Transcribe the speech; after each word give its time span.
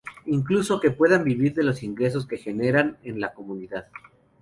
Incluso, 0.25 0.79
que 0.79 0.89
puedan 0.89 1.23
vivir 1.23 1.53
de 1.53 1.61
los 1.61 1.83
ingresos 1.83 2.25
que 2.25 2.37
generan 2.39 2.97
en 3.03 3.19
la 3.19 3.35
comunidad. 3.35 3.85